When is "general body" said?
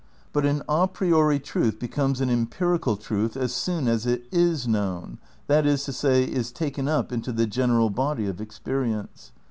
7.45-8.25